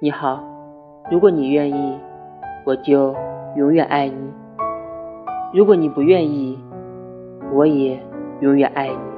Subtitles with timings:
[0.00, 0.42] 你好
[1.08, 1.98] 如果你愿意
[2.64, 3.14] 我就
[3.56, 4.32] 永远爱你。
[5.52, 6.58] 如果你不愿意
[7.52, 8.02] 我也
[8.40, 9.13] 永远爱你。